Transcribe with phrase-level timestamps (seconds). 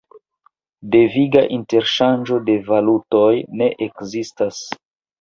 [0.95, 3.31] Deviga interŝanĝo de valutoj
[3.63, 4.69] ne ekzistas.